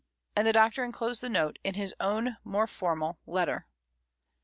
[0.35, 3.67] And the Doctor enclosed the note in his own more formal letter.